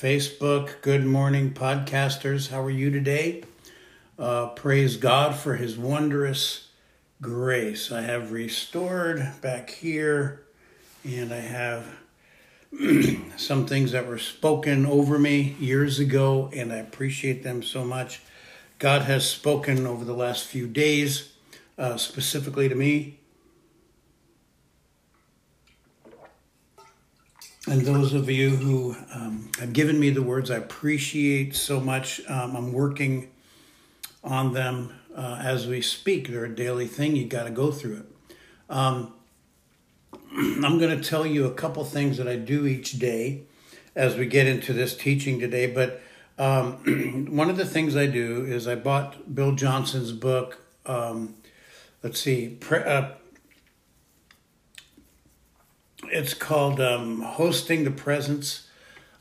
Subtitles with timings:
[0.00, 0.80] Facebook.
[0.80, 2.48] Good morning, podcasters.
[2.48, 3.44] How are you today?
[4.18, 6.68] Uh, praise God for His wondrous
[7.20, 7.92] grace.
[7.92, 10.46] I have restored back here,
[11.04, 11.86] and I have
[13.36, 18.22] some things that were spoken over me years ago, and I appreciate them so much.
[18.78, 21.34] God has spoken over the last few days,
[21.76, 23.19] uh, specifically to me.
[27.68, 32.22] And those of you who um, have given me the words, I appreciate so much.
[32.26, 33.30] Um, I'm working
[34.24, 36.28] on them uh, as we speak.
[36.28, 37.16] They're a daily thing.
[37.16, 38.06] You got to go through it.
[38.70, 39.12] Um,
[40.32, 43.42] I'm going to tell you a couple things that I do each day
[43.94, 45.66] as we get into this teaching today.
[45.66, 46.00] But
[46.38, 50.58] um, one of the things I do is I bought Bill Johnson's book.
[50.86, 51.34] Um,
[52.02, 53.10] let's see, pre- uh,
[56.10, 58.66] it's called um, Hosting the Presence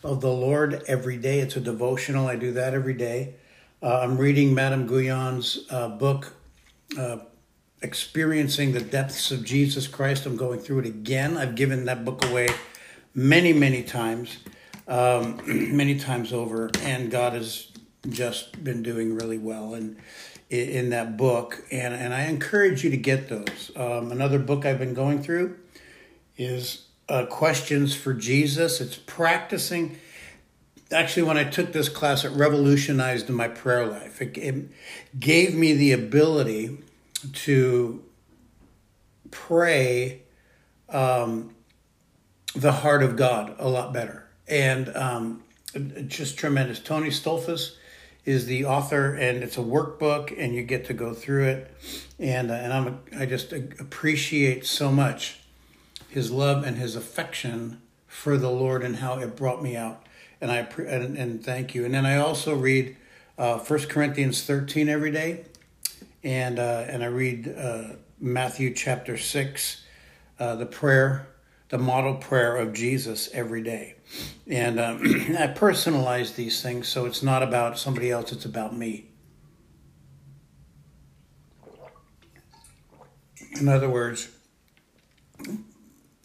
[0.03, 1.39] of the Lord Every Day.
[1.39, 2.27] It's a devotional.
[2.27, 3.35] I do that every day.
[3.81, 6.33] Uh, I'm reading Madame Guyon's uh, book,
[6.97, 7.17] uh,
[7.81, 10.25] Experiencing the Depths of Jesus Christ.
[10.25, 11.37] I'm going through it again.
[11.37, 12.49] I've given that book away
[13.13, 14.37] many, many times,
[14.87, 17.71] um, many times over, and God has
[18.09, 19.95] just been doing really well in,
[20.49, 21.63] in that book.
[21.71, 23.71] And, and I encourage you to get those.
[23.75, 25.55] Um, another book I've been going through
[26.39, 28.81] is uh, Questions for Jesus.
[28.81, 29.97] It's practicing
[30.91, 34.21] actually when I took this class, it revolutionized my prayer life.
[34.21, 34.71] It, it
[35.19, 36.79] gave me the ability
[37.33, 38.03] to
[39.31, 40.23] pray
[40.89, 41.55] um,
[42.55, 45.43] the heart of God a lot better, and um,
[46.07, 46.79] just tremendous.
[46.79, 47.75] Tony Stoltzfus
[48.25, 51.71] is the author, and it's a workbook, and you get to go through it,
[52.17, 55.38] and uh, and I'm I just appreciate so much
[56.09, 60.03] his love and his affection for the Lord and how it brought me out
[60.41, 61.85] and I and, and thank you.
[61.85, 62.95] And then I also read
[63.37, 65.45] uh, First Corinthians thirteen every day,
[66.23, 67.83] and uh, and I read uh,
[68.19, 69.85] Matthew chapter six,
[70.39, 71.27] uh, the prayer,
[71.69, 73.95] the model prayer of Jesus every day,
[74.47, 79.05] and um, I personalize these things so it's not about somebody else; it's about me.
[83.59, 84.29] In other words,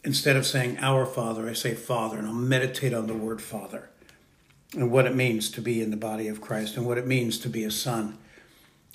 [0.05, 3.89] instead of saying our Father, I say Father, and I'll meditate on the word Father
[4.75, 7.39] and what it means to be in the body of Christ and what it means
[7.39, 8.19] to be a son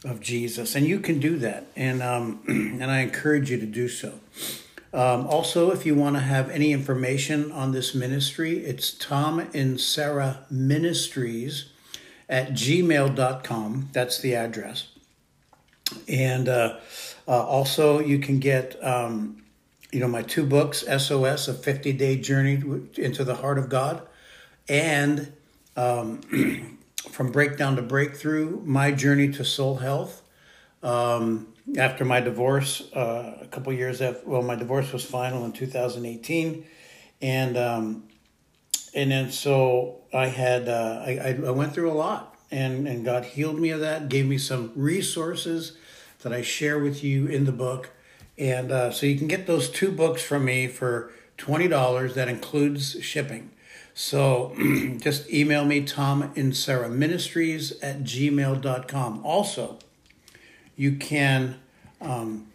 [0.04, 0.76] of Jesus.
[0.76, 4.20] And you can do that, and um, and I encourage you to do so.
[4.92, 9.80] Um, also, if you want to have any information on this ministry, it's Tom and
[9.80, 11.70] Sarah Ministries
[12.28, 13.90] at gmail.com.
[13.92, 14.88] That's the address.
[16.08, 16.78] And uh,
[17.28, 19.44] uh, also, you can get, um,
[19.92, 22.62] you know, my two books, SOS, A 50 Day Journey
[22.96, 24.08] into the Heart of God,
[24.68, 25.32] and
[25.76, 26.22] um,
[27.12, 30.22] from breakdown to breakthrough, my journey to soul health.
[30.82, 35.52] Um, after my divorce, uh, a couple years after, well, my divorce was final in
[35.52, 36.66] 2018,
[37.22, 38.04] and um,
[38.94, 43.26] and then so I had uh, I, I went through a lot, and and God
[43.26, 45.78] healed me of that, gave me some resources
[46.22, 47.92] that I share with you in the book,
[48.40, 52.16] and uh, so you can get those two books from me for twenty dollars.
[52.16, 53.52] That includes shipping.
[53.94, 54.56] So
[54.98, 59.26] just email me, Tom and Sarah Ministries at gmail.com.
[59.26, 59.78] Also,
[60.78, 61.60] you can
[62.00, 62.48] um,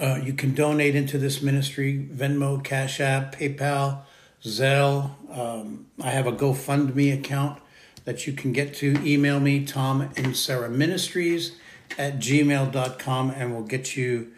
[0.00, 4.00] uh, you can donate into this ministry, Venmo, Cash App, PayPal,
[4.42, 5.12] Zelle.
[5.30, 7.60] Um, I have a GoFundMe account
[8.04, 9.00] that you can get to.
[9.04, 11.56] Email me, Tom and Sarah Ministries
[11.98, 14.32] at gmail.com, and we'll get you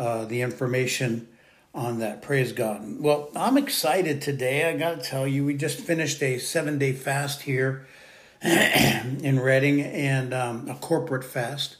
[0.00, 1.28] uh, the information
[1.74, 2.22] on that.
[2.22, 3.00] Praise God.
[3.00, 4.66] Well, I'm excited today.
[4.66, 7.86] I got to tell you, we just finished a seven day fast here
[8.42, 11.76] in Redding and um, a corporate fast.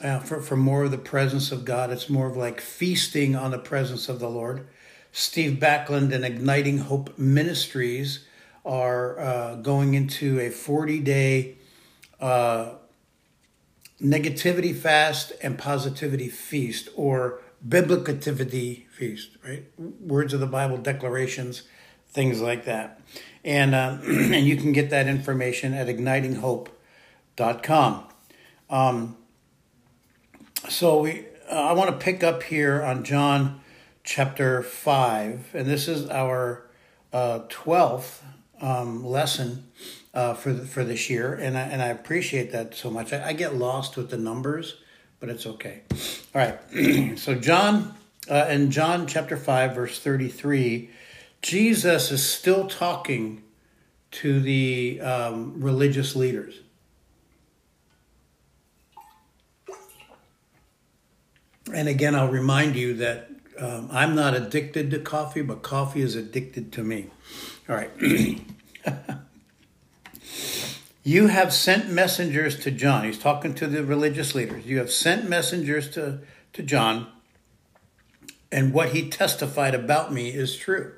[0.00, 1.90] Uh, for, for more of the presence of God.
[1.90, 4.66] It's more of like feasting on the presence of the Lord.
[5.12, 8.24] Steve Backlund and Igniting Hope Ministries
[8.64, 11.56] are uh, going into a 40 day
[12.18, 12.70] uh,
[14.02, 19.64] negativity fast and positivity feast, or biblicativity feast, right?
[19.78, 21.64] Words of the Bible, declarations,
[22.08, 23.00] things like that.
[23.44, 28.04] And, uh, and you can get that information at ignitinghope.com.
[28.68, 29.16] Um,
[30.68, 33.60] so we, uh, I want to pick up here on John
[34.04, 36.66] chapter 5, and this is our
[37.12, 38.20] uh, 12th
[38.60, 39.66] um, lesson
[40.14, 43.12] uh, for, the, for this year, and I, and I appreciate that so much.
[43.12, 44.76] I, I get lost with the numbers
[45.20, 45.82] but it's okay.
[46.34, 47.18] All right.
[47.18, 47.94] so, John,
[48.28, 50.90] uh, in John chapter 5, verse 33,
[51.42, 53.42] Jesus is still talking
[54.12, 56.60] to the um, religious leaders.
[61.72, 66.16] And again, I'll remind you that um, I'm not addicted to coffee, but coffee is
[66.16, 67.10] addicted to me.
[67.68, 67.90] All right.
[71.02, 73.04] you have sent messengers to John.
[73.04, 74.66] He's talking to the religious leaders.
[74.66, 76.20] You have sent messengers to,
[76.52, 77.06] to John,
[78.52, 80.92] and what he testified about me is true.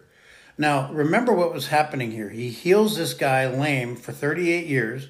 [0.58, 2.30] Now, remember what was happening here.
[2.30, 5.08] He heals this guy lame for 38 years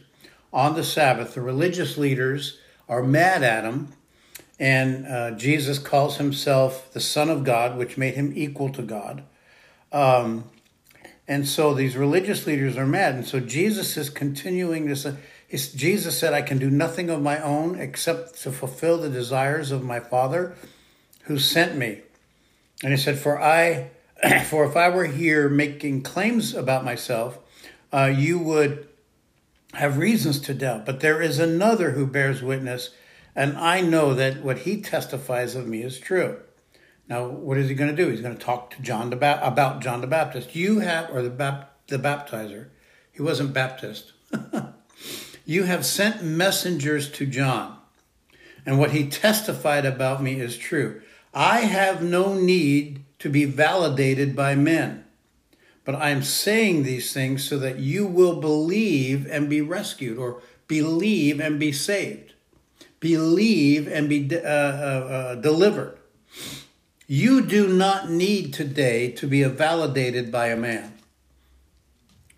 [0.53, 1.35] on the Sabbath.
[1.35, 2.59] The religious leaders
[2.89, 3.95] are mad at him
[4.63, 9.25] and uh, Jesus calls himself the Son of God, which made him equal to God.
[9.91, 10.45] Um,
[11.29, 13.15] and so these religious leaders are mad.
[13.15, 15.07] And so Jesus is continuing this.
[15.51, 19.85] Jesus said, I can do nothing of my own except to fulfill the desires of
[19.85, 20.55] my Father
[21.25, 22.01] who sent me.
[22.83, 23.91] And he said, For I,
[24.47, 27.39] for if I were here making claims about myself,
[27.93, 28.89] uh, you would
[29.75, 30.85] have reasons to doubt.
[30.85, 32.91] But there is another who bears witness
[33.35, 36.39] and I know that what he testifies of me is true.
[37.09, 38.11] Now, what is he going to do?
[38.11, 40.55] He's going to talk to John the ba- about John the Baptist.
[40.55, 42.69] You have, or the, bap- the baptizer.
[43.11, 44.13] He wasn't Baptist.
[45.45, 47.77] you have sent messengers to John,
[48.65, 51.03] and what he testified about me is true.
[51.35, 55.05] I have no need to be validated by men,
[55.85, 60.41] but I am saying these things so that you will believe and be rescued, or
[60.67, 62.33] believe and be saved
[63.03, 65.99] believe and be uh, uh, uh, delivered.
[67.13, 70.95] You do not need today to be validated by a man.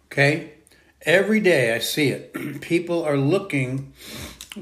[0.06, 0.54] Okay?
[1.02, 2.32] Every day I see it.
[2.60, 3.92] People are looking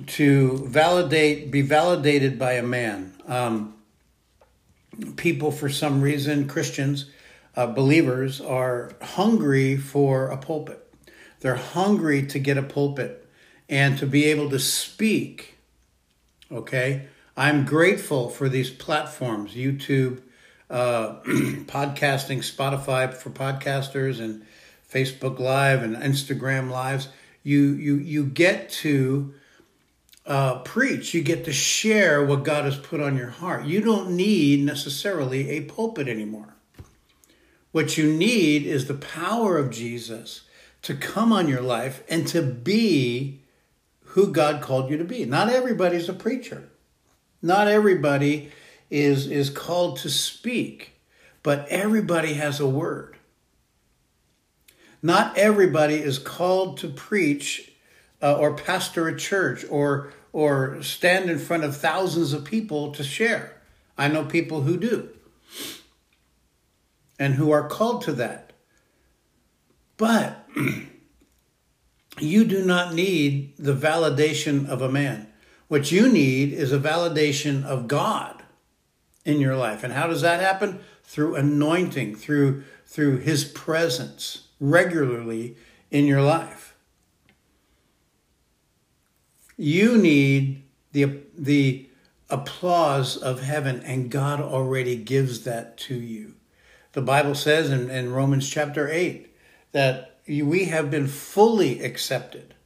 [0.08, 3.14] to validate, be validated by a man.
[3.26, 3.72] Um,
[5.16, 7.06] people, for some reason, Christians,
[7.56, 10.94] uh, believers, are hungry for a pulpit.
[11.40, 13.26] They're hungry to get a pulpit
[13.66, 15.56] and to be able to speak
[16.52, 17.08] Okay.
[17.42, 20.22] I'm grateful for these platforms YouTube,
[20.70, 21.14] uh,
[21.66, 24.46] podcasting, Spotify for podcasters, and
[24.88, 27.08] Facebook Live and Instagram Lives.
[27.42, 29.34] You, you, you get to
[30.24, 33.64] uh, preach, you get to share what God has put on your heart.
[33.64, 36.54] You don't need necessarily a pulpit anymore.
[37.72, 40.42] What you need is the power of Jesus
[40.82, 43.40] to come on your life and to be
[44.04, 45.24] who God called you to be.
[45.24, 46.68] Not everybody's a preacher.
[47.42, 48.52] Not everybody
[48.90, 50.92] is is called to speak,
[51.42, 53.16] but everybody has a word.
[55.02, 57.72] Not everybody is called to preach
[58.22, 63.02] uh, or pastor a church or or stand in front of thousands of people to
[63.02, 63.60] share.
[63.98, 65.10] I know people who do
[67.18, 68.52] and who are called to that.
[69.96, 70.48] But
[72.18, 75.31] you do not need the validation of a man.
[75.72, 78.42] What you need is a validation of God
[79.24, 79.82] in your life.
[79.82, 80.80] And how does that happen?
[81.02, 85.56] Through anointing, through through his presence regularly
[85.90, 86.76] in your life.
[89.56, 91.88] You need the the
[92.28, 96.34] applause of heaven and God already gives that to you.
[96.92, 99.34] The Bible says in, in Romans chapter 8
[99.72, 102.56] that we have been fully accepted.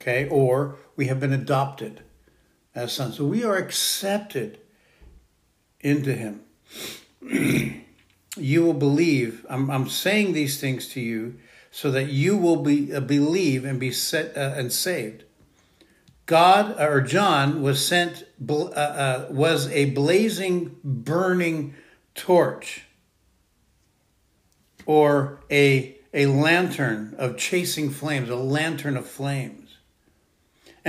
[0.00, 2.02] Okay, or we have been adopted
[2.74, 3.16] as sons.
[3.16, 4.60] So we are accepted
[5.80, 6.42] into Him.
[8.36, 9.44] you will believe.
[9.48, 11.38] I'm, I'm saying these things to you
[11.70, 15.24] so that you will be uh, believe and be set uh, and saved.
[16.26, 21.74] God or John was sent uh, uh, was a blazing, burning
[22.14, 22.84] torch
[24.84, 29.57] or a, a lantern of chasing flames, a lantern of flames.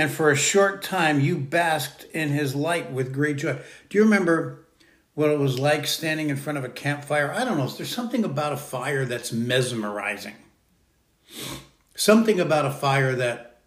[0.00, 3.58] And for a short time, you basked in his light with great joy.
[3.90, 4.64] Do you remember
[5.12, 7.30] what it was like standing in front of a campfire?
[7.30, 7.66] I don't know.
[7.66, 10.36] There's something about a fire that's mesmerizing.
[11.94, 13.60] Something about a fire that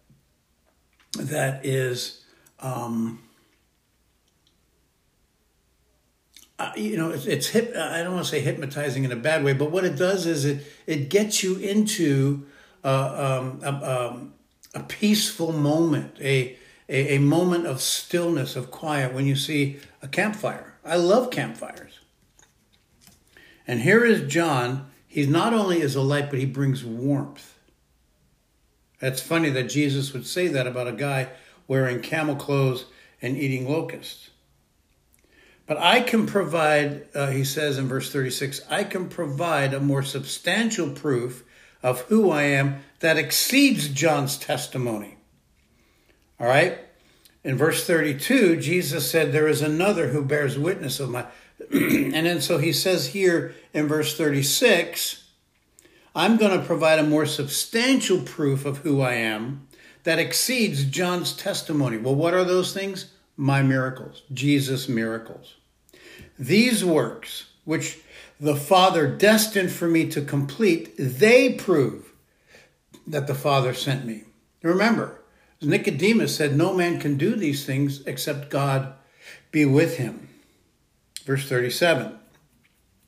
[1.20, 2.24] that is
[2.58, 3.22] um,
[6.58, 9.44] uh, you know, it's, it's hip, I don't want to say hypnotizing in a bad
[9.44, 12.44] way, but what it does is it it gets you into
[12.82, 14.34] uh, um, um,
[14.74, 16.56] a, peaceful moment, a,
[16.88, 20.74] a, a moment of stillness, of quiet when you see a campfire.
[20.84, 22.00] I love campfires.
[23.66, 24.90] And here is John.
[25.06, 27.58] He's not only is a light, but he brings warmth.
[29.00, 31.28] That's funny that Jesus would say that about a guy
[31.66, 32.86] wearing camel clothes
[33.22, 34.30] and eating locusts.
[35.66, 40.02] But I can provide, uh, he says in verse 36, I can provide a more
[40.02, 41.42] substantial proof
[41.82, 45.18] of who I am that exceeds John's testimony.
[46.40, 46.78] All right?
[47.44, 51.26] In verse 32, Jesus said, There is another who bears witness of my.
[51.70, 55.22] and then so he says here in verse 36,
[56.14, 59.68] I'm going to provide a more substantial proof of who I am
[60.04, 61.98] that exceeds John's testimony.
[61.98, 63.12] Well, what are those things?
[63.36, 65.56] My miracles, Jesus' miracles.
[66.38, 67.98] These works, which
[68.40, 72.13] the Father destined for me to complete, they prove
[73.06, 74.24] that the Father sent me.
[74.62, 75.20] Remember,
[75.60, 78.94] Nicodemus said, No man can do these things except God
[79.50, 80.28] be with him.
[81.24, 82.18] Verse 37.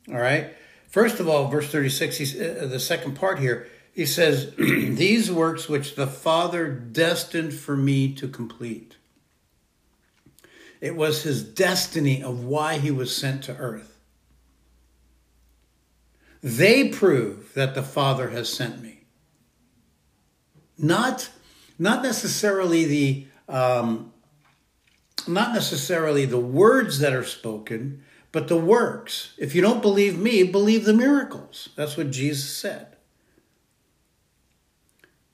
[0.09, 0.55] All right.
[0.89, 5.95] First of all, verse 36, uh, the second part here, he says, These works which
[5.95, 8.97] the Father destined for me to complete.
[10.81, 13.99] It was his destiny of why he was sent to earth.
[16.43, 18.96] They prove that the Father has sent me.
[20.79, 21.31] Not,
[21.79, 24.13] not necessarily the um,
[25.29, 28.03] not necessarily the words that are spoken,
[28.33, 29.33] but the works.
[29.39, 31.71] If you don't believe me, believe the miracles.
[31.77, 32.97] That's what Jesus said.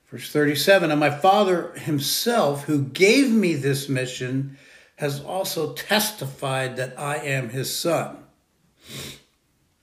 [0.09, 4.57] Verse 37 And my Father himself, who gave me this mission,
[4.97, 8.17] has also testified that I am his son.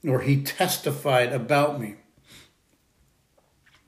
[0.07, 1.97] Or he testified about me.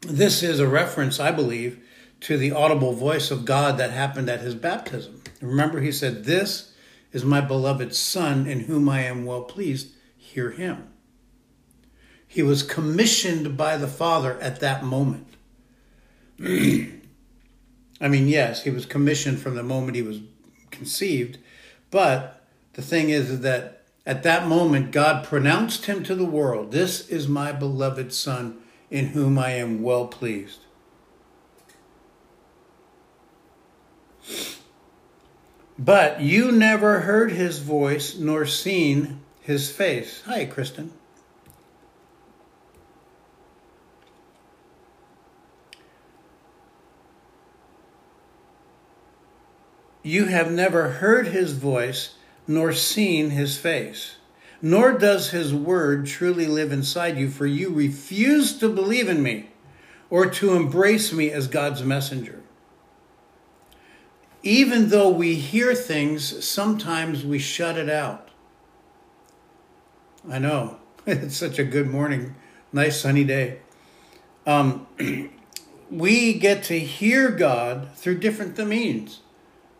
[0.02, 1.80] This is a reference, I believe,
[2.20, 5.22] to the audible voice of God that happened at his baptism.
[5.40, 6.72] Remember, he said, This
[7.12, 9.92] is my beloved Son in whom I am well pleased.
[10.16, 10.88] Hear him.
[12.26, 15.28] He was commissioned by the Father at that moment.
[16.40, 20.20] I mean, yes, he was commissioned from the moment he was
[20.72, 21.38] conceived,
[21.90, 27.08] but the thing is that at that moment, God pronounced him to the world, This
[27.08, 28.58] is my beloved Son
[28.92, 30.60] in whom I am well pleased.
[35.78, 40.22] But you never heard his voice nor seen his face.
[40.26, 40.92] Hi, Kristen.
[50.02, 54.16] You have never heard his voice nor seen his face,
[54.62, 59.50] nor does his word truly live inside you, for you refuse to believe in me
[60.08, 62.42] or to embrace me as God's messenger
[64.42, 68.28] even though we hear things, sometimes we shut it out.
[70.28, 70.78] I know.
[71.04, 72.36] It's such a good morning,
[72.72, 73.58] nice sunny day.
[74.46, 74.86] Um,
[75.90, 79.18] we get to hear God through different means.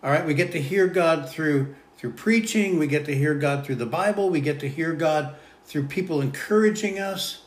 [0.03, 3.65] All right, we get to hear God through through preaching, we get to hear God
[3.65, 7.43] through the Bible, we get to hear God through people encouraging us.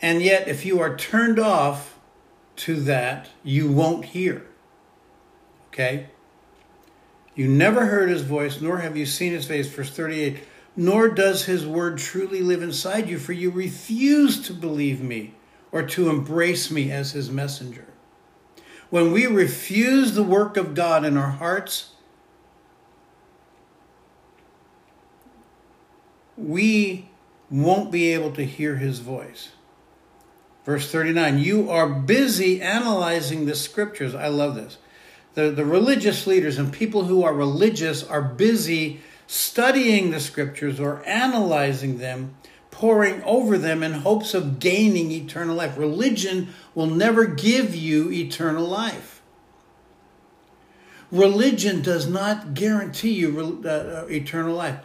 [0.00, 1.98] And yet if you are turned off
[2.56, 4.46] to that you won't hear.
[5.68, 6.06] Okay?
[7.34, 9.68] You never heard his voice, nor have you seen his face.
[9.68, 10.44] Verse 38
[10.74, 15.34] Nor does his word truly live inside you, for you refuse to believe me
[15.70, 17.91] or to embrace me as his messenger.
[18.92, 21.92] When we refuse the work of God in our hearts,
[26.36, 27.08] we
[27.50, 29.52] won't be able to hear his voice.
[30.66, 34.14] Verse 39 You are busy analyzing the scriptures.
[34.14, 34.76] I love this.
[35.32, 41.02] The, the religious leaders and people who are religious are busy studying the scriptures or
[41.06, 42.34] analyzing them,
[42.82, 45.78] poring over them in hopes of gaining eternal life.
[45.78, 49.22] Religion will never give you eternal life.
[51.12, 54.80] Religion does not guarantee you uh, uh eternal life.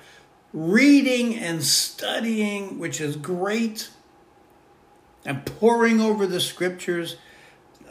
[0.54, 3.90] Reading and studying, which is great,
[5.26, 7.16] and pouring over the scriptures,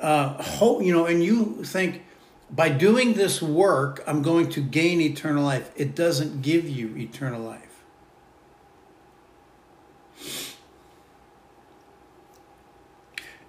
[0.00, 2.04] uh, hope, you know, and you think,
[2.48, 5.72] by doing this work, I'm going to gain eternal life.
[5.74, 7.65] It doesn't give you eternal life.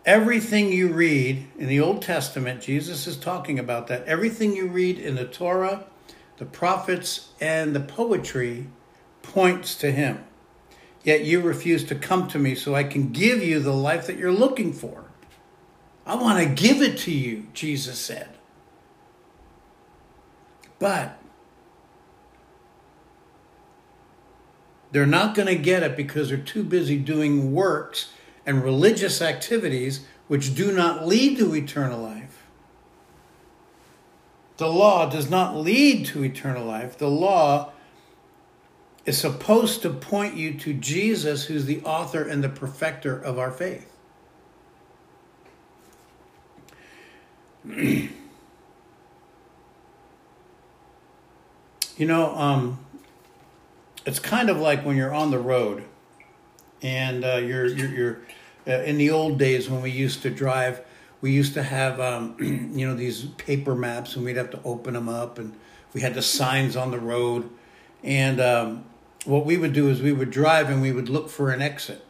[0.08, 4.06] Everything you read in the Old Testament, Jesus is talking about that.
[4.06, 5.84] Everything you read in the Torah,
[6.38, 8.68] the prophets, and the poetry
[9.22, 10.24] points to Him.
[11.04, 14.18] Yet you refuse to come to me so I can give you the life that
[14.18, 15.04] you're looking for.
[16.06, 18.30] I want to give it to you, Jesus said.
[20.80, 21.20] But
[24.94, 28.14] they're not going to get it because they're too busy doing works
[28.48, 32.48] and religious activities which do not lead to eternal life.
[34.56, 36.98] The law does not lead to eternal life.
[36.98, 37.72] The law
[39.06, 43.52] is supposed to point you to Jesus, who's the author and the perfecter of our
[43.52, 43.94] faith.
[47.66, 48.10] you
[52.00, 52.80] know, um,
[54.06, 55.84] it's kind of like when you're on the road
[56.82, 58.20] and uh, you're you're, you're
[58.68, 60.82] in the old days when we used to drive
[61.22, 62.36] we used to have um,
[62.78, 65.54] you know these paper maps and we'd have to open them up and
[65.94, 67.50] we had the signs on the road.
[68.04, 68.86] And um,
[69.26, 72.04] what we would do is we would drive and we would look for an exit.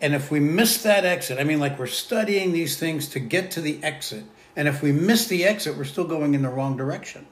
[0.00, 3.50] And if we missed that exit i mean like we're studying these things to get
[3.52, 4.24] to the exit.
[4.56, 7.26] And if we miss the exit we're still going in the wrong direction.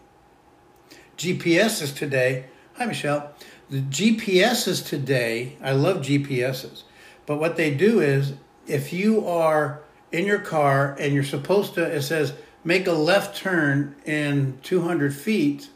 [1.16, 3.32] Gps is today hi michelle.
[3.70, 6.84] The GPS is today i love gps's
[7.30, 8.32] but what they do is
[8.66, 12.32] if you are in your car and you're supposed to, it says,
[12.64, 15.70] make a left turn in 200 feet,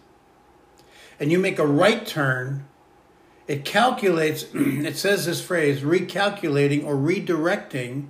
[1.21, 2.65] and you make a right turn,
[3.47, 8.09] it calculates, it says this phrase, recalculating or redirecting.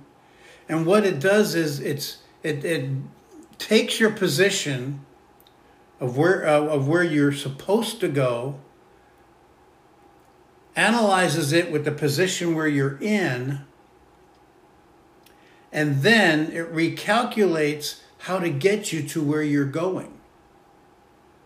[0.67, 2.89] And what it does is it's it, it
[3.59, 5.05] takes your position
[5.99, 8.59] of where uh, of where you're supposed to go,
[10.75, 13.61] analyzes it with the position where you're in,
[15.71, 20.13] and then it recalculates how to get you to where you're going.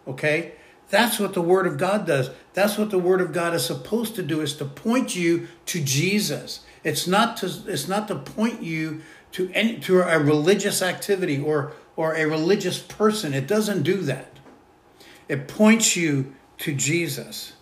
[0.08, 0.54] Okay?
[0.90, 2.32] That's what the Word of God does.
[2.54, 5.84] That's what the Word of God is supposed to do, is to point you to
[5.84, 6.62] Jesus.
[6.84, 9.02] It's not to, it's not to point you
[9.34, 13.34] to any to a religious activity or or a religious person.
[13.34, 14.40] It doesn't do that.
[15.28, 17.54] It points you to Jesus.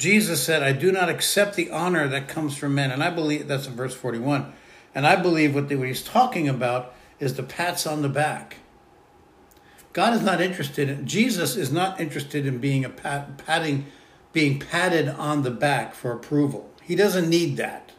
[0.00, 2.90] Jesus said, I do not accept the honor that comes from men.
[2.90, 4.50] And I believe that's in verse 41.
[4.94, 8.56] And I believe what, the, what he's talking about is the pats on the back.
[9.92, 13.88] God is not interested in, Jesus is not interested in being a pat, patting,
[14.32, 16.70] being patted on the back for approval.
[16.82, 17.92] He doesn't need that.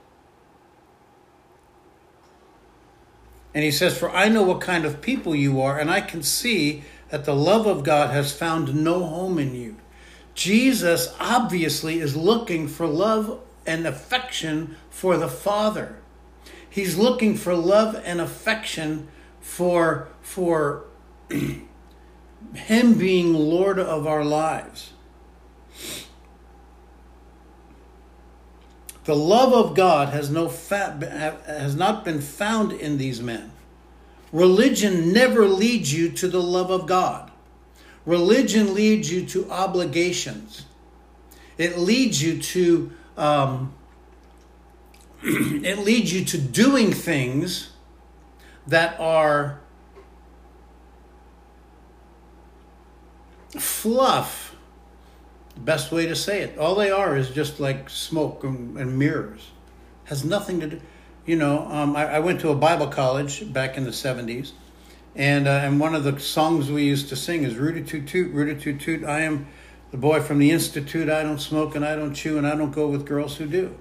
[3.54, 6.23] And he says, For I know what kind of people you are, and I can
[6.23, 9.75] see that the love of God has found no home in you.
[10.34, 15.98] Jesus obviously is looking for love and affection for the Father.
[16.70, 19.10] He's looking for love and affection
[19.41, 20.86] for, for
[22.54, 24.94] Him being Lord of our lives.
[29.04, 33.52] The love of God has, no has not been found in these men.
[34.32, 37.31] Religion never leads you to the love of God.
[38.05, 40.65] Religion leads you to obligations.
[41.57, 43.73] It leads you to um,
[45.23, 47.69] it leads you to doing things
[48.65, 49.59] that are
[53.59, 54.55] fluff.
[55.57, 56.57] Best way to say it.
[56.57, 59.51] All they are is just like smoke and, and mirrors.
[60.05, 60.81] Has nothing to do.
[61.25, 64.53] You know, um, I, I went to a Bible college back in the seventies
[65.15, 68.34] and uh, and one of the songs we used to sing is "Rooty Toot Toot,
[68.34, 69.47] Rooty Toot Toot." I am
[69.91, 71.10] the boy from the institute.
[71.10, 73.78] I don't smoke and I don't chew and I don't go with girls who do.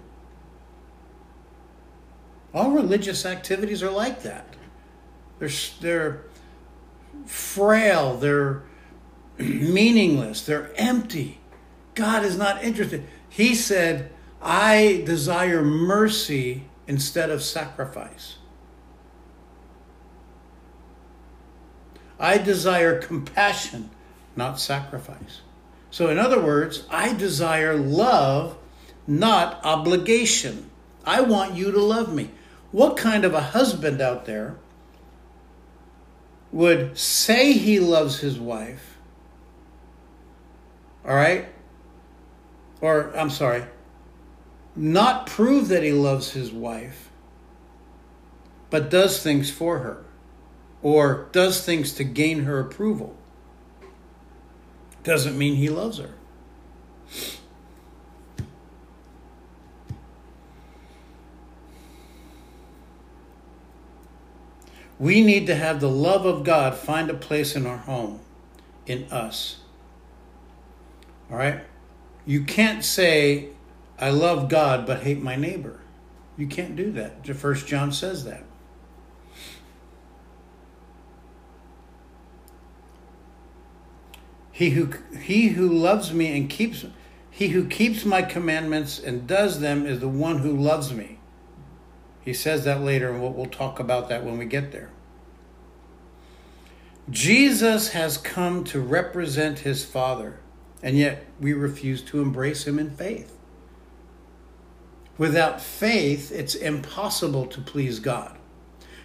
[2.53, 4.57] All religious activities are like that.
[5.38, 6.23] They're they're
[7.27, 8.16] frail.
[8.16, 8.62] They're
[9.38, 10.45] meaningless.
[10.45, 11.38] They're empty.
[11.95, 13.07] God is not interested.
[13.29, 14.11] He said,
[14.43, 18.37] "I desire mercy instead of sacrifice."
[22.20, 23.90] I desire compassion,
[24.37, 25.40] not sacrifice.
[25.90, 28.56] So, in other words, I desire love,
[29.06, 30.70] not obligation.
[31.04, 32.30] I want you to love me.
[32.70, 34.56] What kind of a husband out there
[36.52, 38.98] would say he loves his wife?
[41.04, 41.48] All right?
[42.80, 43.64] Or, I'm sorry,
[44.76, 47.11] not prove that he loves his wife,
[48.68, 50.04] but does things for her?
[50.83, 53.16] Or does things to gain her approval
[55.03, 56.11] doesn't mean he loves her.
[64.99, 68.21] We need to have the love of God find a place in our home,
[68.85, 69.61] in us.
[71.31, 71.62] All right?
[72.27, 73.49] You can't say,
[73.99, 75.81] I love God but hate my neighbor.
[76.37, 77.27] You can't do that.
[77.35, 78.45] First John says that.
[84.61, 86.85] He who he who loves me and keeps
[87.31, 91.18] he who keeps my commandments and does them is the one who loves me.
[92.20, 94.90] He says that later, and we'll, we'll talk about that when we get there.
[97.09, 100.40] Jesus has come to represent his Father,
[100.83, 103.38] and yet we refuse to embrace him in faith.
[105.16, 108.37] Without faith, it's impossible to please God.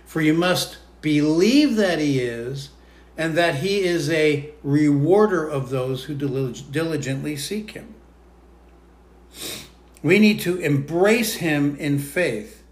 [0.06, 2.72] For you must believe that he is,
[3.18, 7.94] and that he is a rewarder of those who diligently seek him.
[10.04, 12.64] We need to embrace him in faith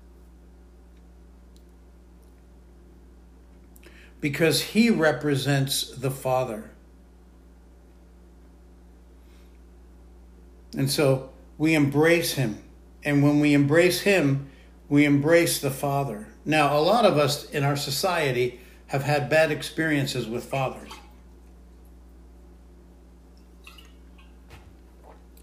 [4.21, 6.69] because he represents the Father.
[10.77, 12.62] And so we embrace him.
[13.03, 14.49] And when we embrace him,
[14.88, 16.27] we embrace the Father.
[16.45, 18.60] Now, a lot of us in our society
[18.93, 20.91] have had bad experiences with fathers.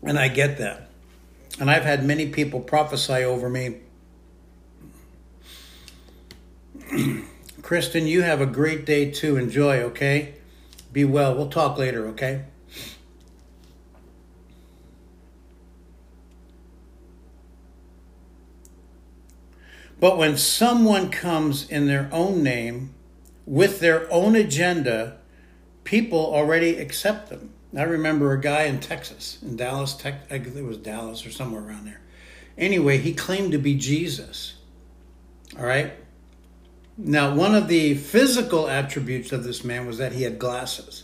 [0.04, 0.88] And I get that.
[1.58, 3.80] And I've had many people prophesy over me
[7.62, 9.36] Kristen, you have a great day too.
[9.36, 10.36] Enjoy, okay?
[10.92, 11.34] Be well.
[11.34, 12.44] We'll talk later, okay?
[19.98, 22.94] But when someone comes in their own name
[23.50, 25.16] with their own agenda,
[25.82, 27.50] people already accept them.
[27.76, 31.32] I remember a guy in Texas, in Dallas, Texas, I think it was Dallas or
[31.32, 32.00] somewhere around there.
[32.56, 34.54] Anyway, he claimed to be Jesus.
[35.58, 35.94] All right?
[36.96, 41.02] Now, one of the physical attributes of this man was that he had glasses.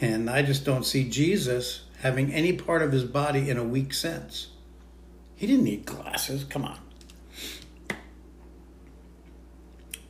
[0.00, 3.94] And I just don't see Jesus having any part of his body in a weak
[3.94, 4.48] sense.
[5.36, 6.42] He didn't need glasses.
[6.42, 6.78] Come on.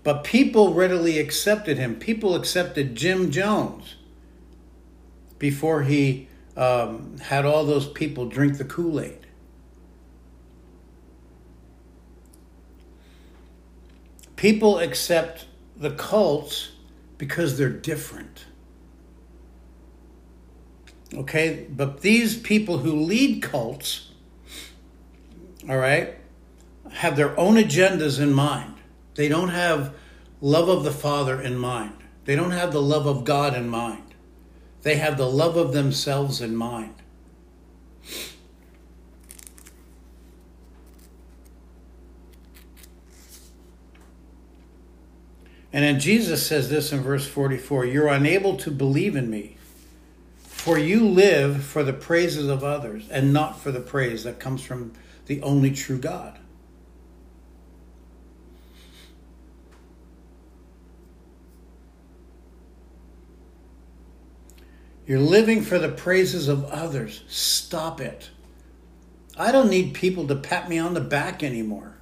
[0.04, 1.96] But people readily accepted him.
[1.96, 3.96] People accepted Jim Jones
[5.38, 9.26] before he um, had all those people drink the Kool Aid.
[14.36, 16.72] People accept the cults
[17.16, 18.44] because they're different.
[21.14, 24.10] Okay, but these people who lead cults,
[25.66, 26.16] all right,
[26.92, 28.73] have their own agendas in mind.
[29.14, 29.94] They don't have
[30.40, 31.96] love of the Father in mind.
[32.24, 34.14] They don't have the love of God in mind.
[34.83, 36.94] They have the love of themselves in mind.
[45.72, 49.57] And then Jesus says this in verse 44 You're unable to believe in me,
[50.44, 54.62] for you live for the praises of others and not for the praise that comes
[54.62, 54.92] from
[55.27, 56.38] the only true God.
[65.06, 67.22] You're living for the praises of others.
[67.28, 68.30] Stop it.
[69.36, 71.96] I don't need people to pat me on the back anymore.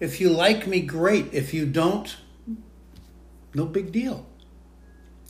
[0.00, 1.32] If you like me, great.
[1.32, 2.16] If you don't,
[3.54, 4.26] no big deal.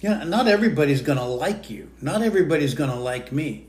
[0.01, 1.91] Yeah, not everybody's going to like you.
[2.01, 3.67] Not everybody's going to like me.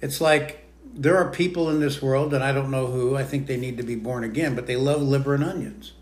[0.00, 3.46] It's like there are people in this world, and I don't know who, I think
[3.46, 5.92] they need to be born again, but they love liver and onions.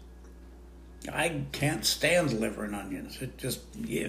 [1.12, 3.20] I can't stand liver and onions.
[3.20, 4.08] It just, yeah.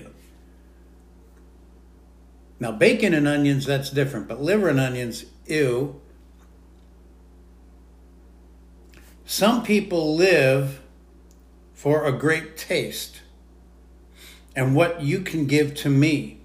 [2.59, 5.99] Now, bacon and onions, that's different, but liver and onions, ew.
[9.25, 10.81] Some people live
[11.73, 13.21] for a great taste
[14.55, 16.39] and what you can give to me.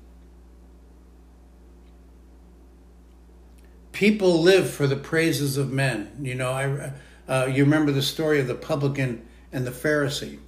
[3.93, 6.11] People live for the praises of men.
[6.21, 6.93] You know, I,
[7.29, 10.39] uh, you remember the story of the publican and the Pharisee.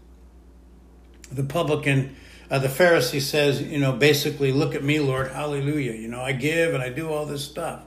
[1.31, 2.17] The publican,
[2.53, 5.93] uh, the Pharisee says, you know, basically, look at me, Lord, hallelujah.
[5.93, 7.83] You know, I give and I do all this stuff.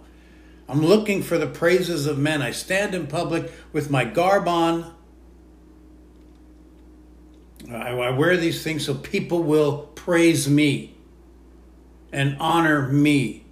[0.67, 2.41] I'm looking for the praises of men.
[2.41, 4.91] I stand in public with my garb on,
[7.71, 10.95] I, I wear these things so people will praise me
[12.11, 13.45] and honor me.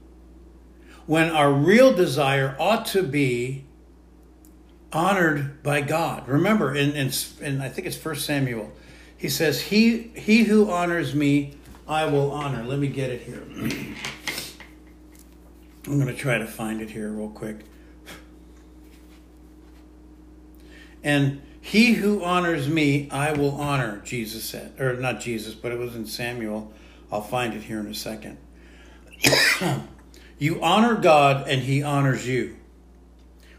[1.06, 3.66] When our real desire ought to be
[4.92, 6.28] honored by God.
[6.28, 8.72] Remember, in, in, in I think it's First Samuel,
[9.24, 11.54] he says, he, he who honors me,
[11.88, 12.62] I will honor.
[12.66, 13.42] Let me get it here.
[15.88, 17.60] I'm going to try to find it here real quick.
[21.02, 24.78] And he who honors me, I will honor, Jesus said.
[24.78, 26.74] Or not Jesus, but it was in Samuel.
[27.10, 28.38] I'll find it here in a second.
[30.38, 32.58] you honor God, and he honors you.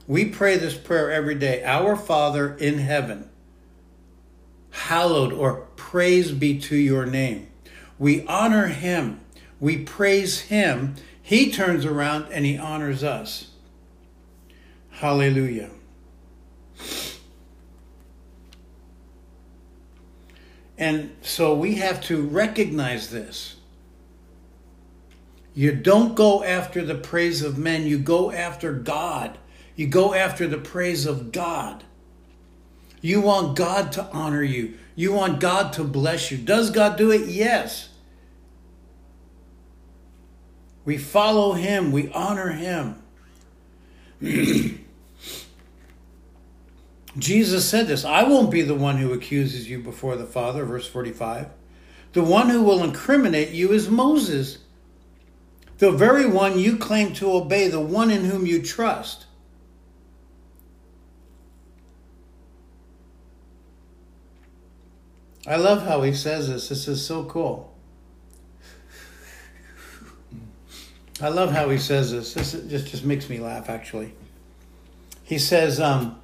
[0.07, 3.31] We pray this prayer every day Our Father in heaven,
[4.75, 7.49] hallowed or praise be to your name.
[7.99, 9.21] We honor him,
[9.61, 10.97] we praise him.
[11.23, 13.53] He turns around and he honors us.
[14.91, 15.71] Hallelujah.
[20.77, 23.57] And so we have to recognize this.
[25.55, 29.39] You don't go after the praise of men, you go after God.
[29.77, 31.85] You go after the praise of God.
[33.05, 34.79] You want God to honor you.
[34.97, 36.39] You want God to bless you.
[36.39, 37.29] Does God do it?
[37.29, 37.91] Yes.
[40.87, 43.03] We follow Him, we honor Him.
[47.19, 50.89] Jesus said this I won't be the one who accuses you before the Father, verse
[50.89, 51.49] 45.
[52.15, 54.61] The one who will incriminate you is Moses,
[55.77, 59.27] the very one you claim to obey, the one in whom you trust.
[65.47, 66.69] I love how he says this.
[66.69, 67.71] This is so cool.
[71.21, 72.35] I love how he says this.
[72.35, 74.15] This just, just makes me laugh, actually.
[75.23, 76.21] He says, um,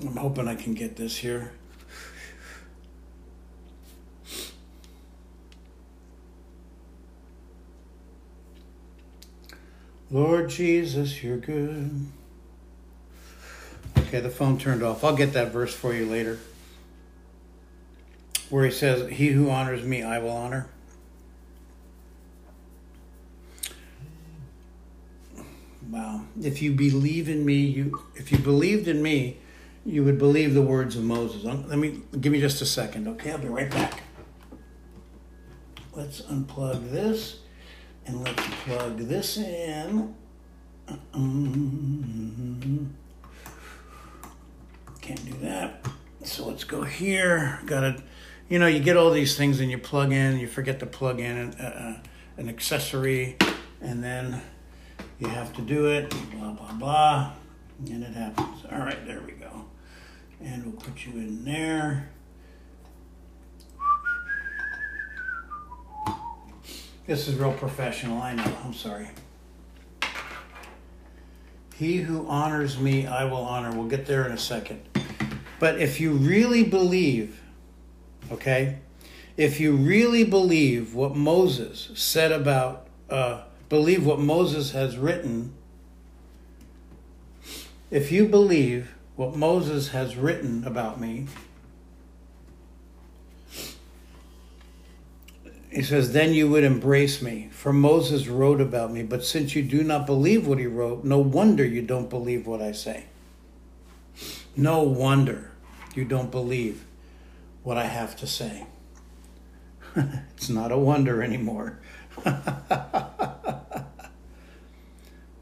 [0.00, 1.52] I'm hoping I can get this here.
[10.10, 12.06] Lord Jesus, you're good.
[13.98, 15.02] Okay, the phone turned off.
[15.02, 16.38] I'll get that verse for you later.
[18.50, 20.68] Where he says, He who honors me, I will honor.
[25.90, 26.22] Wow.
[26.40, 29.38] If you believe in me, you if you believed in me,
[29.84, 31.46] you would believe the words of Moses.
[31.46, 33.30] Um, let me give me just a second, okay?
[33.30, 34.02] I'll be right back.
[35.94, 37.38] Let's unplug this
[38.04, 40.14] and let's plug this in.
[45.00, 45.86] Can't do that.
[46.24, 47.60] So let's go here.
[47.64, 48.02] Got to,
[48.48, 51.20] you know, you get all these things and you plug in, you forget to plug
[51.20, 52.00] in an, uh,
[52.36, 53.36] an accessory,
[53.80, 54.40] and then
[55.18, 57.32] you have to do it, blah, blah, blah,
[57.86, 58.64] and it happens.
[58.70, 59.64] All right, there we go.
[60.40, 62.10] And we'll put you in there.
[67.06, 68.56] This is real professional, I know.
[68.64, 69.08] I'm sorry.
[71.76, 73.76] He who honors me, I will honor.
[73.76, 74.82] We'll get there in a second.
[75.58, 77.40] But if you really believe,
[78.32, 78.78] okay,
[79.36, 85.52] if you really believe what Moses said about, uh, believe what Moses has written,
[87.90, 91.26] if you believe what Moses has written about me.
[95.70, 99.02] He says, Then you would embrace me, for Moses wrote about me.
[99.02, 102.62] But since you do not believe what he wrote, no wonder you don't believe what
[102.62, 103.04] I say.
[104.54, 105.50] No wonder
[105.94, 106.85] you don't believe
[107.66, 108.64] what I have to say.
[109.96, 111.80] it's not a wonder anymore.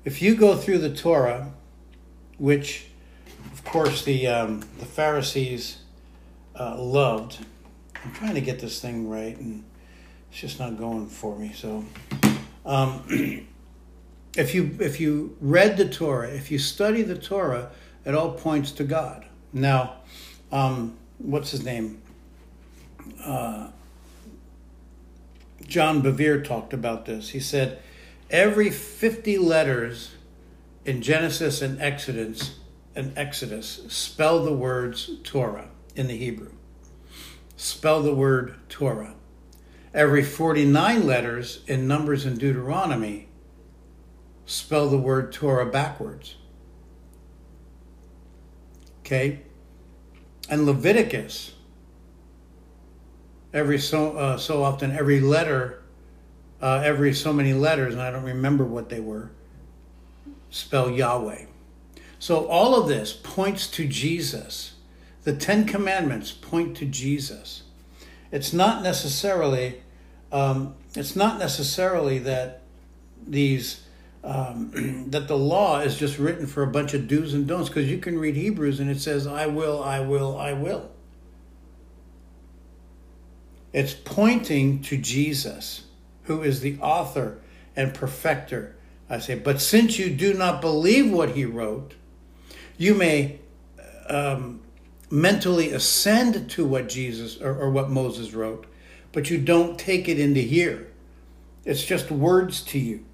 [0.07, 1.53] if you go through the Torah,
[2.39, 2.87] which
[3.53, 5.83] of course, the um, the Pharisees
[6.59, 7.45] uh, loved.
[8.03, 9.63] I'm trying to get this thing right, and
[10.31, 11.53] it's just not going for me.
[11.55, 11.85] So,
[12.65, 13.05] um,
[14.35, 17.71] if you if you read the Torah, if you study the Torah,
[18.07, 19.27] it all points to God.
[19.53, 19.97] Now,
[20.51, 22.01] um, what's his name?
[23.23, 23.69] Uh,
[25.67, 27.31] John Bevere talked about this.
[27.31, 27.81] He said,
[28.31, 30.13] every 50 letters
[30.85, 32.59] in Genesis and Exodus
[32.95, 36.53] and Exodus spell the words Torah in the Hebrew.
[37.57, 39.15] Spell the word Torah.
[39.93, 43.29] Every 49 letters in Numbers and Deuteronomy
[44.47, 46.37] spell the word Torah backwards.
[49.01, 49.41] Okay?
[50.49, 51.54] And Leviticus,
[53.55, 55.83] every so, uh, so often, every letter,
[56.61, 59.31] uh, every so many letters, and I don't remember what they were,
[60.51, 61.47] spell Yahweh.
[62.19, 64.75] So all of this points to Jesus.
[65.23, 67.63] The Ten Commandments point to Jesus.
[68.31, 69.83] It's not necessarily,
[70.33, 72.63] um, it's not necessarily that
[73.27, 73.85] these
[74.23, 77.91] um, that the law is just written for a bunch of do's and don'ts because
[77.91, 80.91] you can read Hebrews and it says, I will, I will, I will.
[83.75, 85.83] It's pointing to Jesus,
[86.23, 87.41] who is the author
[87.75, 88.77] and perfecter.
[89.11, 91.95] I say, but since you do not believe what he wrote,
[92.79, 93.41] you may
[94.09, 94.61] um,
[95.11, 98.65] mentally ascend to what Jesus or, or what Moses wrote,
[99.11, 100.93] but you don't take it into here.
[101.65, 103.05] It's just words to you.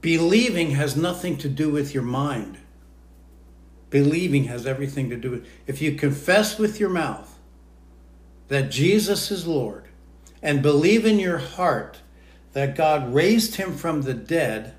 [0.00, 2.58] Believing has nothing to do with your mind.
[3.90, 7.38] Believing has everything to do with if you confess with your mouth
[8.48, 9.84] that Jesus is Lord
[10.42, 12.00] and believe in your heart
[12.52, 14.74] that God raised him from the dead,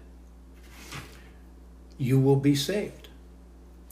[1.98, 3.08] you will be saved.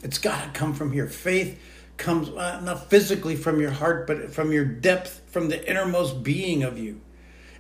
[0.04, 1.08] It's got to come from here.
[1.08, 1.60] Faith
[1.98, 6.64] comes uh, not physically from your heart, but from your depth, from the innermost being
[6.64, 7.02] of you.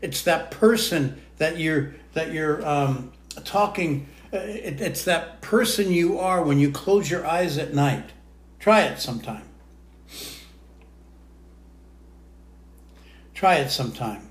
[0.01, 3.11] It's that person that you're that you're um,
[3.43, 4.07] talking.
[4.33, 8.11] Uh, it, it's that person you are when you close your eyes at night.
[8.59, 9.43] Try it sometime.
[13.33, 14.27] Try it sometime.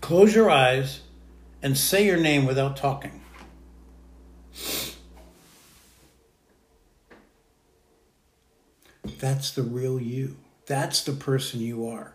[0.00, 1.00] Close your eyes
[1.62, 3.20] and say your name without talking.
[9.18, 10.36] That's the real you.
[10.66, 12.14] That's the person you are.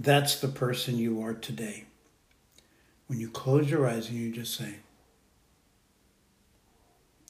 [0.00, 1.84] That's the person you are today.
[3.08, 4.76] When you close your eyes and you just say,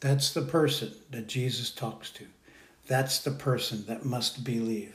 [0.02, 2.26] that's the person that Jesus talks to.
[2.86, 4.94] That's the person that must believe.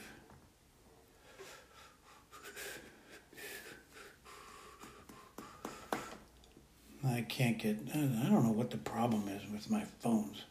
[7.04, 10.44] I can't get, I don't know what the problem is with my phones.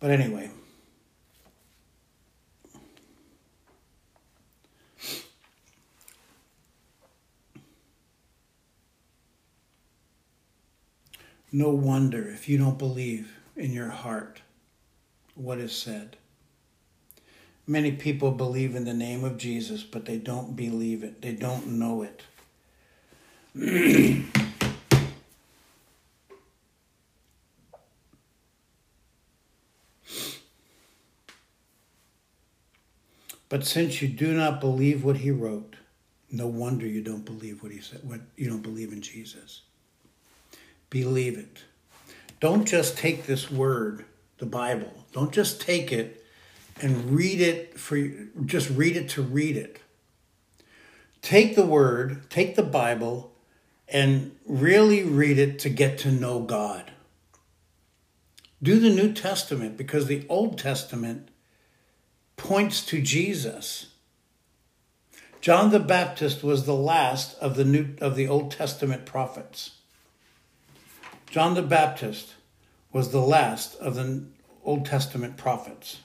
[0.00, 0.50] But anyway.
[11.54, 14.40] No wonder if you don't believe in your heart
[15.34, 16.16] what is said.
[17.66, 21.20] Many people believe in the name of Jesus, but they don't believe it.
[21.20, 22.22] They don't know it.
[33.50, 35.76] but since you do not believe what he wrote,
[36.30, 39.60] no wonder you don't believe what he said, what you don't believe in Jesus.
[40.92, 41.64] Believe it.
[42.38, 44.04] Don't just take this word,
[44.36, 44.92] the Bible.
[45.12, 46.22] Don't just take it
[46.82, 47.96] and read it for
[48.44, 49.80] just read it to read it.
[51.22, 53.32] Take the word, take the Bible
[53.88, 56.92] and really read it to get to know God.
[58.62, 61.30] Do the New Testament because the Old Testament
[62.36, 63.86] points to Jesus.
[65.40, 69.78] John the Baptist was the last of the new of the Old Testament prophets.
[71.32, 72.34] John the Baptist
[72.92, 74.26] was the last of the
[74.64, 76.00] Old Testament prophets.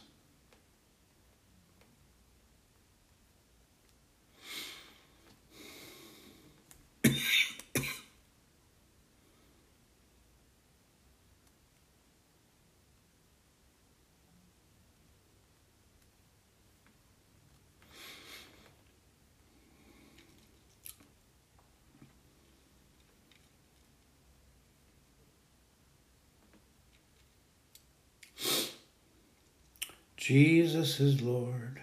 [30.28, 31.80] Jesus is Lord.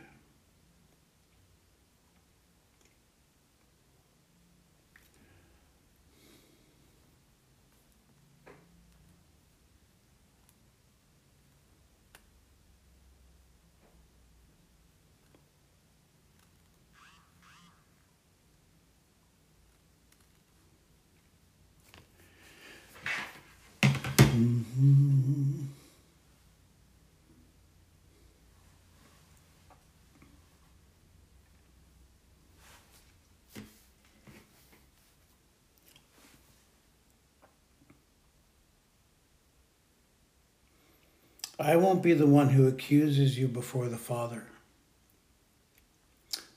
[41.64, 44.44] I won't be the one who accuses you before the Father.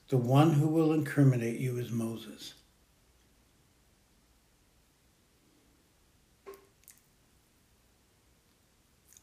[0.10, 2.56] The one who will incriminate you is Moses.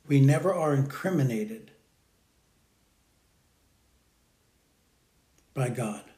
[0.06, 1.72] We never are incriminated
[5.52, 6.13] by God.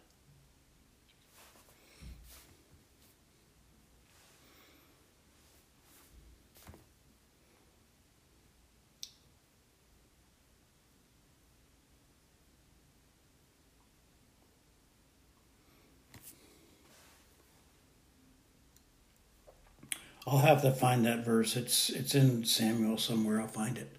[20.26, 21.56] I'll have to find that verse.
[21.56, 23.40] It's it's in Samuel somewhere.
[23.40, 23.96] I'll find it,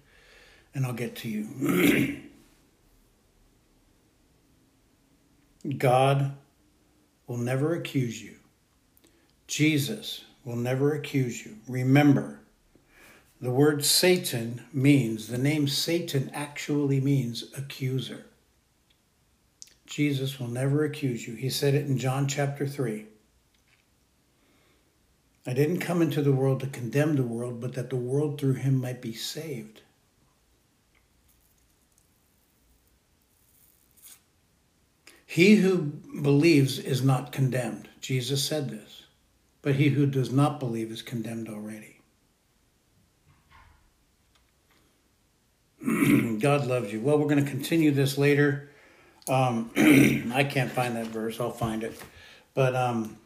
[0.74, 2.22] and I'll get to you.
[5.78, 6.34] God
[7.26, 8.36] will never accuse you.
[9.46, 11.56] Jesus will never accuse you.
[11.66, 12.40] Remember,
[13.40, 18.26] the word Satan means, the name Satan actually means accuser.
[19.86, 21.34] Jesus will never accuse you.
[21.34, 23.06] He said it in John chapter 3.
[25.48, 28.52] I didn't come into the world to condemn the world, but that the world through
[28.52, 29.80] him might be saved.
[35.24, 35.78] He who
[36.22, 37.88] believes is not condemned.
[38.02, 39.04] Jesus said this.
[39.62, 42.02] But he who does not believe is condemned already.
[46.40, 47.00] God loves you.
[47.00, 48.70] Well, we're going to continue this later.
[49.26, 49.70] Um,
[50.34, 51.40] I can't find that verse.
[51.40, 51.98] I'll find it.
[52.52, 53.16] But um,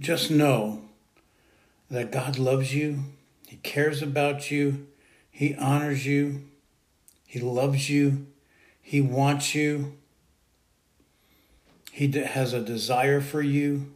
[0.00, 0.82] just know
[1.90, 3.04] that God loves you,
[3.46, 4.86] He cares about you,
[5.30, 6.48] He honors you,
[7.26, 8.26] He loves you,
[8.80, 9.98] He wants you,
[11.92, 13.92] He has a desire for you.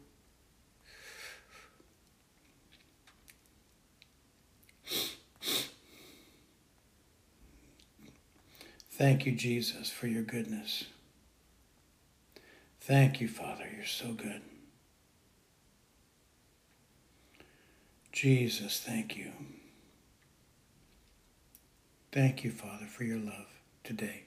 [8.90, 10.84] Thank you, Jesus, for your goodness.
[12.80, 13.64] Thank you, Father.
[13.74, 14.40] You're so good.
[18.14, 19.32] Jesus, thank you.
[22.12, 23.48] Thank you, Father, for your love
[23.82, 24.22] today.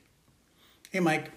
[0.92, 1.32] Hey, Mike.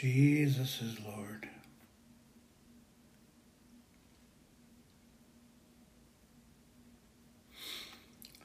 [0.00, 1.48] Jesus is Lord.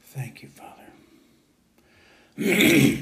[0.04, 0.84] Thank you, Father.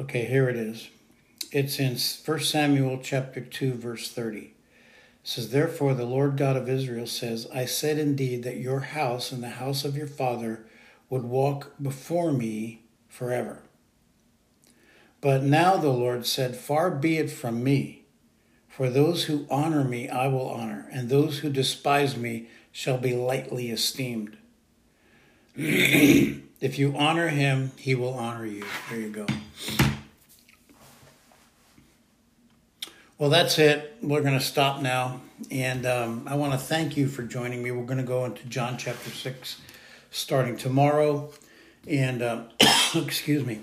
[0.00, 0.88] okay, here it is.
[1.50, 4.52] It's in 1 Samuel chapter 2 verse 30
[5.26, 9.42] says, Therefore, the Lord God of Israel says, I said indeed that your house and
[9.42, 10.64] the house of your father
[11.10, 13.62] would walk before me forever.
[15.20, 18.04] But now the Lord said, Far be it from me.
[18.68, 23.14] For those who honor me I will honor, and those who despise me shall be
[23.14, 24.36] lightly esteemed.
[25.56, 28.64] if you honor him, he will honor you.
[28.90, 29.26] There you go.
[33.18, 33.96] Well, that's it.
[34.02, 35.22] We're going to stop now.
[35.50, 37.70] And um, I want to thank you for joining me.
[37.70, 39.58] We're going to go into John chapter 6
[40.10, 41.32] starting tomorrow.
[41.88, 42.42] And uh,
[42.94, 43.62] excuse me.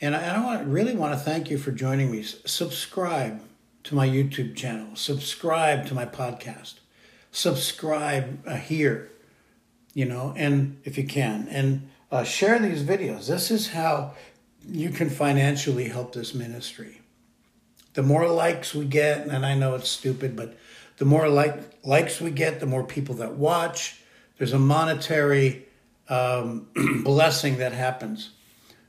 [0.00, 2.24] And I, I want, really want to thank you for joining me.
[2.24, 3.40] Subscribe
[3.84, 6.80] to my YouTube channel, subscribe to my podcast,
[7.30, 9.10] subscribe uh, here,
[9.94, 13.28] you know, and if you can, and uh, share these videos.
[13.28, 14.14] This is how
[14.68, 16.99] you can financially help this ministry
[17.94, 20.56] the more likes we get, and I know it's stupid, but
[20.98, 24.00] the more like likes we get, the more people that watch.
[24.38, 25.66] There's a monetary
[26.08, 26.68] um,
[27.04, 28.30] blessing that happens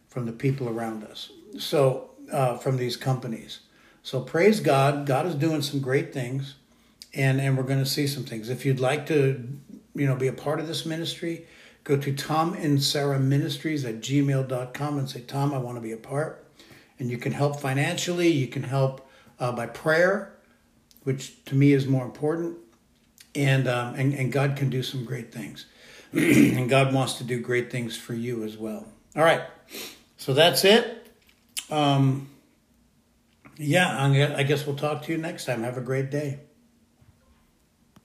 [0.08, 1.32] from the people around us.
[1.58, 3.60] So uh, from these companies.
[4.04, 5.06] So praise God.
[5.06, 6.56] God is doing some great things,
[7.14, 8.49] and and we're going to see some things.
[8.49, 9.47] If you'd like to,
[9.95, 11.45] you know, be a part of this ministry,
[11.84, 15.91] go to Tom and Sarah Ministries at gmail.com and say, Tom, I want to be
[15.91, 16.41] a part
[17.02, 18.28] and you can help financially.
[18.28, 20.34] You can help uh, by prayer,
[21.04, 22.58] which to me is more important.
[23.34, 25.66] And, um, and, and God can do some great things.
[26.14, 28.86] and God wants to do great things for you as well.
[29.16, 29.41] All right.
[30.18, 31.12] So that's it.
[31.72, 32.30] Um,
[33.58, 33.97] yeah,
[34.38, 35.64] I guess we'll talk to you next time.
[35.64, 36.39] Have a great day.